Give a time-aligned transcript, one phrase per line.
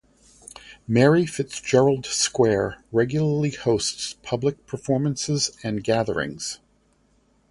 [0.87, 6.59] Mary Fitzgerald Square regularly hosts public performances and gatherings.